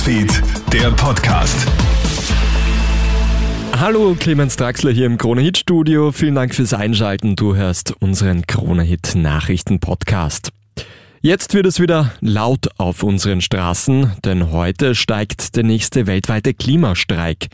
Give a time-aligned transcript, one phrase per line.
[0.00, 1.66] Newsfeed, der Podcast.
[3.78, 6.10] Hallo, Clemens Draxler hier im Krone-Hit Studio.
[6.10, 7.36] Vielen Dank fürs Einschalten.
[7.36, 10.52] Du hörst unseren Krone-Hit Nachrichten Podcast.
[11.22, 17.48] Jetzt wird es wieder laut auf unseren Straßen, denn heute steigt der nächste weltweite Klimastreik.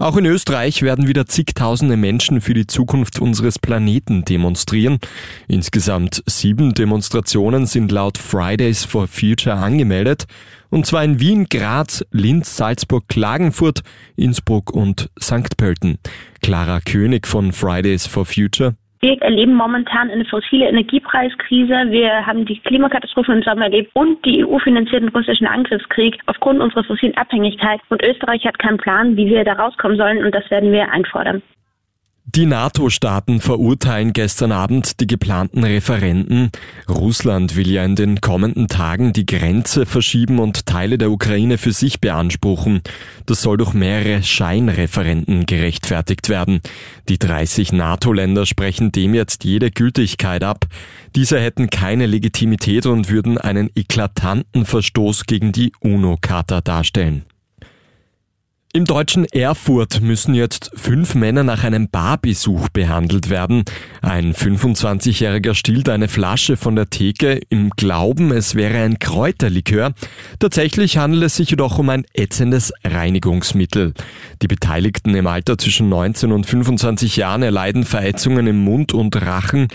[0.00, 4.98] Auch in Österreich werden wieder zigtausende Menschen für die Zukunft unseres Planeten demonstrieren.
[5.46, 10.24] Insgesamt sieben Demonstrationen sind laut Fridays for Future angemeldet,
[10.70, 13.82] und zwar in Wien, Graz, Linz, Salzburg, Klagenfurt,
[14.16, 15.56] Innsbruck und St.
[15.56, 15.98] Pölten.
[16.40, 18.74] Clara König von Fridays for Future.
[19.04, 21.90] Wir erleben momentan eine fossile Energiepreiskrise.
[21.90, 27.16] Wir haben die Klimakatastrophe im Sommer erlebt und die EU-finanzierten russischen Angriffskrieg aufgrund unserer fossilen
[27.16, 27.80] Abhängigkeit.
[27.88, 30.24] Und Österreich hat keinen Plan, wie wir da rauskommen sollen.
[30.24, 31.42] Und das werden wir einfordern.
[32.24, 36.50] Die NATO-Staaten verurteilen gestern Abend die geplanten Referenden.
[36.88, 41.72] Russland will ja in den kommenden Tagen die Grenze verschieben und Teile der Ukraine für
[41.72, 42.80] sich beanspruchen.
[43.26, 46.60] Das soll durch mehrere Scheinreferenden gerechtfertigt werden.
[47.08, 50.66] Die 30 NATO-Länder sprechen dem jetzt jede Gültigkeit ab.
[51.16, 57.24] Diese hätten keine Legitimität und würden einen eklatanten Verstoß gegen die UNO-Charta darstellen.
[58.74, 63.64] Im deutschen Erfurt müssen jetzt fünf Männer nach einem Barbesuch behandelt werden.
[64.00, 69.92] Ein 25-Jähriger stiehlt eine Flasche von der Theke im Glauben, es wäre ein Kräuterlikör.
[70.38, 73.92] Tatsächlich handelt es sich jedoch um ein ätzendes Reinigungsmittel.
[74.40, 79.68] Die Beteiligten im Alter zwischen 19 und 25 Jahren erleiden Verätzungen im Mund und Rachen.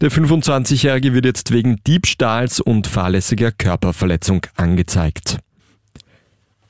[0.00, 5.38] Der 25-Jährige wird jetzt wegen Diebstahls und fahrlässiger Körperverletzung angezeigt.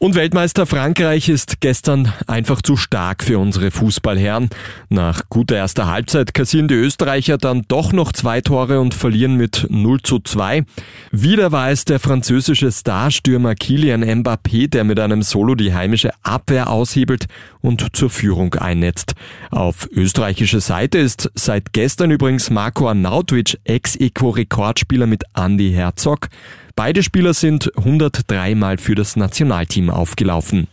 [0.04, 4.50] Und Weltmeister Frankreich ist gestern einfach zu stark für unsere Fußballherren.
[4.90, 9.66] Nach guter erster Halbzeit kassieren die Österreicher dann doch noch zwei Tore und verlieren mit
[9.70, 10.66] 0 zu 2.
[11.10, 16.68] Wieder war es der französische Starstürmer Kilian Mbappé, der mit einem Solo die heimische Abwehr
[16.68, 17.24] aushebelt
[17.62, 19.14] und zur Führung einnetzt.
[19.50, 26.28] Auf österreichischer Seite ist seit gestern übrigens Marco Arnautovic Ex-Eco-Rekordspieler mit Andy Herzog.
[26.76, 30.66] Beide Spieler sind 103 Mal für das Nationalteam aufgelaufen.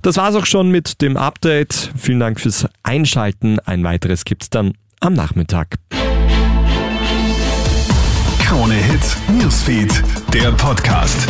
[0.00, 1.92] Das war's auch schon mit dem Update.
[1.96, 3.58] Vielen Dank fürs Einschalten.
[3.60, 5.76] Ein weiteres gibt's dann am Nachmittag.
[8.38, 10.02] Krone Hits, Newsfeed,
[10.32, 11.28] der Podcast.